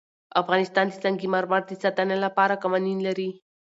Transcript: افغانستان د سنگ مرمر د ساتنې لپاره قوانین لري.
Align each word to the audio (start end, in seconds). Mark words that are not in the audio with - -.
افغانستان 0.41 0.85
د 0.89 0.93
سنگ 1.01 1.19
مرمر 1.33 1.61
د 1.67 1.71
ساتنې 1.83 2.17
لپاره 2.25 2.59
قوانین 2.63 2.99
لري. 3.07 3.29